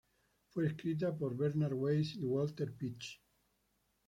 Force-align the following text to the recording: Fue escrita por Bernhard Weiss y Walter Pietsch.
Fue 0.49 0.65
escrita 0.65 1.15
por 1.15 1.37
Bernhard 1.37 1.73
Weiss 1.75 2.15
y 2.15 2.23
Walter 2.23 2.75
Pietsch. 2.75 3.21